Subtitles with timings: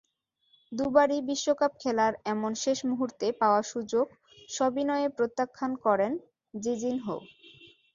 [0.71, 4.05] দুবারই বিশ্বকাপ খেলার এমন শেষ মুহূর্তে পাওয়া সুযোগ
[4.49, 6.11] সবিনয়ে প্রত্যাখ্যান করেন
[6.53, 7.17] জিজিনহো।